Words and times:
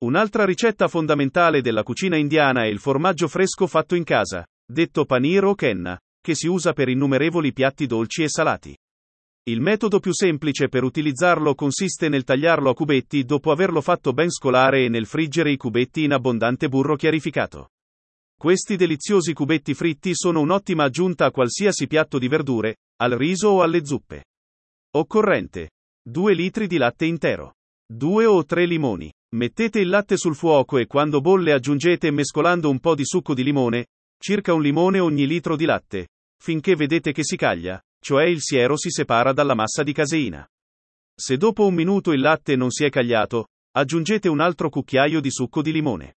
Un'altra 0.00 0.44
ricetta 0.44 0.86
fondamentale 0.86 1.60
della 1.60 1.82
cucina 1.82 2.16
indiana 2.16 2.62
è 2.62 2.66
il 2.66 2.78
formaggio 2.78 3.26
fresco 3.26 3.66
fatto 3.66 3.96
in 3.96 4.04
casa, 4.04 4.46
detto 4.64 5.04
panir 5.04 5.42
o 5.42 5.56
kenna, 5.56 5.98
che 6.20 6.36
si 6.36 6.46
usa 6.46 6.72
per 6.72 6.88
innumerevoli 6.88 7.52
piatti 7.52 7.86
dolci 7.86 8.22
e 8.22 8.28
salati. 8.28 8.76
Il 9.48 9.60
metodo 9.60 9.98
più 9.98 10.12
semplice 10.12 10.68
per 10.68 10.84
utilizzarlo 10.84 11.54
consiste 11.56 12.08
nel 12.08 12.22
tagliarlo 12.22 12.70
a 12.70 12.74
cubetti 12.74 13.24
dopo 13.24 13.50
averlo 13.50 13.80
fatto 13.80 14.12
ben 14.12 14.30
scolare 14.30 14.84
e 14.84 14.88
nel 14.88 15.06
friggere 15.06 15.50
i 15.50 15.56
cubetti 15.56 16.04
in 16.04 16.12
abbondante 16.12 16.68
burro 16.68 16.94
chiarificato. 16.94 17.70
Questi 18.38 18.76
deliziosi 18.76 19.32
cubetti 19.32 19.74
fritti 19.74 20.14
sono 20.14 20.40
un'ottima 20.40 20.84
aggiunta 20.84 21.24
a 21.24 21.32
qualsiasi 21.32 21.88
piatto 21.88 22.18
di 22.18 22.28
verdure, 22.28 22.76
al 23.00 23.12
riso 23.12 23.48
o 23.48 23.62
alle 23.62 23.84
zuppe. 23.84 24.26
Occorrente. 24.94 25.70
2 26.08 26.34
litri 26.34 26.68
di 26.68 26.76
latte 26.76 27.04
intero. 27.04 27.54
2 27.92 28.26
o 28.26 28.44
3 28.44 28.64
limoni. 28.64 29.10
Mettete 29.34 29.78
il 29.78 29.88
latte 29.88 30.16
sul 30.16 30.34
fuoco 30.34 30.78
e 30.78 30.86
quando 30.86 31.20
bolle 31.20 31.52
aggiungete 31.52 32.10
mescolando 32.10 32.70
un 32.70 32.80
po' 32.80 32.94
di 32.94 33.04
succo 33.04 33.34
di 33.34 33.44
limone, 33.44 33.88
circa 34.18 34.54
un 34.54 34.62
limone 34.62 35.00
ogni 35.00 35.26
litro 35.26 35.54
di 35.54 35.66
latte, 35.66 36.08
finché 36.40 36.74
vedete 36.74 37.12
che 37.12 37.22
si 37.22 37.36
caglia, 37.36 37.78
cioè 38.02 38.24
il 38.24 38.40
siero 38.40 38.78
si 38.78 38.88
separa 38.88 39.34
dalla 39.34 39.54
massa 39.54 39.82
di 39.82 39.92
caseina. 39.92 40.48
Se 41.14 41.36
dopo 41.36 41.66
un 41.66 41.74
minuto 41.74 42.12
il 42.12 42.20
latte 42.20 42.56
non 42.56 42.70
si 42.70 42.84
è 42.84 42.88
cagliato, 42.88 43.48
aggiungete 43.72 44.28
un 44.28 44.40
altro 44.40 44.70
cucchiaio 44.70 45.20
di 45.20 45.30
succo 45.30 45.60
di 45.60 45.72
limone. 45.72 46.14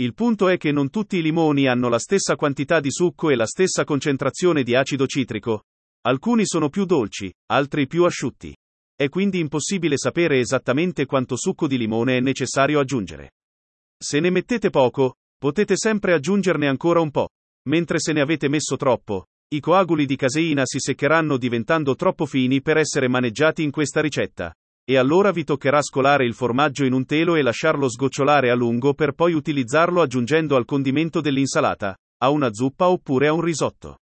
Il 0.00 0.14
punto 0.14 0.48
è 0.48 0.56
che 0.56 0.72
non 0.72 0.90
tutti 0.90 1.18
i 1.18 1.22
limoni 1.22 1.68
hanno 1.68 1.88
la 1.88 2.00
stessa 2.00 2.34
quantità 2.34 2.80
di 2.80 2.90
succo 2.90 3.30
e 3.30 3.36
la 3.36 3.46
stessa 3.46 3.84
concentrazione 3.84 4.64
di 4.64 4.74
acido 4.74 5.06
citrico. 5.06 5.62
Alcuni 6.08 6.44
sono 6.44 6.70
più 6.70 6.86
dolci, 6.86 7.32
altri 7.52 7.86
più 7.86 8.02
asciutti. 8.02 8.52
È 9.02 9.08
quindi 9.08 9.40
impossibile 9.40 9.96
sapere 9.98 10.38
esattamente 10.38 11.06
quanto 11.06 11.34
succo 11.36 11.66
di 11.66 11.76
limone 11.76 12.18
è 12.18 12.20
necessario 12.20 12.78
aggiungere. 12.78 13.32
Se 13.98 14.20
ne 14.20 14.30
mettete 14.30 14.70
poco, 14.70 15.16
potete 15.36 15.74
sempre 15.74 16.12
aggiungerne 16.12 16.68
ancora 16.68 17.00
un 17.00 17.10
po'. 17.10 17.30
Mentre 17.68 17.98
se 17.98 18.12
ne 18.12 18.20
avete 18.20 18.48
messo 18.48 18.76
troppo, 18.76 19.24
i 19.52 19.58
coaguli 19.58 20.06
di 20.06 20.14
caseina 20.14 20.62
si 20.64 20.78
seccheranno 20.78 21.36
diventando 21.36 21.96
troppo 21.96 22.26
fini 22.26 22.62
per 22.62 22.76
essere 22.76 23.08
maneggiati 23.08 23.64
in 23.64 23.72
questa 23.72 24.00
ricetta. 24.00 24.54
E 24.88 24.96
allora 24.96 25.32
vi 25.32 25.42
toccherà 25.42 25.82
scolare 25.82 26.24
il 26.24 26.34
formaggio 26.34 26.84
in 26.84 26.92
un 26.92 27.04
telo 27.04 27.34
e 27.34 27.42
lasciarlo 27.42 27.88
sgocciolare 27.88 28.50
a 28.50 28.54
lungo 28.54 28.94
per 28.94 29.14
poi 29.14 29.32
utilizzarlo 29.32 30.00
aggiungendo 30.00 30.54
al 30.54 30.64
condimento 30.64 31.20
dell'insalata, 31.20 31.96
a 32.18 32.30
una 32.30 32.52
zuppa 32.52 32.88
oppure 32.88 33.26
a 33.26 33.32
un 33.32 33.40
risotto. 33.40 33.96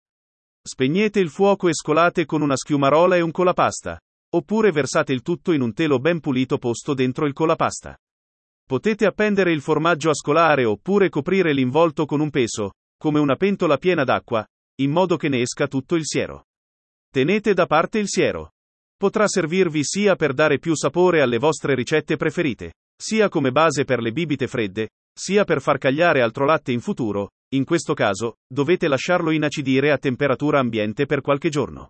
Spegnete 0.62 1.22
il 1.22 1.30
fuoco 1.30 1.70
e 1.70 1.74
scolate 1.74 2.26
con 2.26 2.42
una 2.42 2.58
schiumarola 2.58 3.16
e 3.16 3.22
un 3.22 3.32
colapasta. 3.32 3.98
Oppure 4.32 4.72
versate 4.72 5.12
il 5.12 5.22
tutto 5.24 5.54
in 5.54 5.62
un 5.62 5.74
telo 5.74 6.00
ben 6.00 6.20
pulito 6.20 6.58
posto 6.58 6.94
dentro 6.94 7.26
il 7.26 7.34
colapasta. 7.34 7.98
Potete 8.64 9.08
appendere 9.08 9.52
il 9.52 9.62
formaggio 9.62 10.12
a 10.12 10.14
scolare 10.14 10.66
oppure 10.66 11.10
coprire 11.10 11.54
l'involto 11.54 12.06
con 12.06 12.20
un 12.20 12.30
peso, 12.30 12.74
come 12.98 13.20
una 13.20 13.36
pentola 13.36 13.78
piena 13.78 14.04
d'acqua, 14.04 14.46
in 14.82 14.92
modo 14.92 15.18
che 15.18 15.30
ne 15.30 15.42
esca 15.42 15.68
tutto 15.68 15.96
il 15.96 16.06
siero. 16.06 16.46
Tenete 17.12 17.56
da 17.56 17.66
parte 17.66 17.98
il 17.98 18.08
siero. 18.08 18.52
Potrà 18.96 19.28
servirvi 19.28 19.84
sia 19.84 20.16
per 20.16 20.34
dare 20.34 20.60
più 20.60 20.76
sapore 20.76 21.22
alle 21.22 21.40
vostre 21.40 21.74
ricette 21.74 22.16
preferite, 22.16 22.74
sia 22.96 23.30
come 23.30 23.52
base 23.52 23.84
per 23.86 24.00
le 24.00 24.12
bibite 24.12 24.46
fredde, 24.46 24.90
sia 25.18 25.44
per 25.46 25.62
far 25.62 25.80
cagliare 25.80 26.22
altro 26.22 26.46
latte 26.46 26.72
in 26.72 26.82
futuro, 26.82 27.32
in 27.56 27.64
questo 27.64 27.96
caso, 27.96 28.36
dovete 28.48 28.88
lasciarlo 28.88 29.32
inacidire 29.32 29.92
a 29.92 29.98
temperatura 29.98 30.60
ambiente 30.60 31.08
per 31.08 31.22
qualche 31.22 31.50
giorno. 31.50 31.90